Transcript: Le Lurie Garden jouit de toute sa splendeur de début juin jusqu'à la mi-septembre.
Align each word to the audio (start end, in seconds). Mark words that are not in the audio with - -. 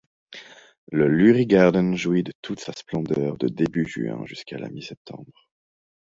Le 0.91 1.07
Lurie 1.07 1.45
Garden 1.45 1.95
jouit 1.95 2.23
de 2.23 2.33
toute 2.41 2.59
sa 2.59 2.73
splendeur 2.73 3.37
de 3.37 3.47
début 3.47 3.87
juin 3.87 4.25
jusqu'à 4.25 4.57
la 4.57 4.67
mi-septembre. 4.67 5.47